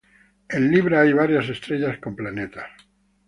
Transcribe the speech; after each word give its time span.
En 0.49 0.71
Libra 0.71 1.01
hay 1.01 1.13
varias 1.13 1.47
estrellas 1.49 1.99
con 1.99 2.15
planetas. 2.15 2.65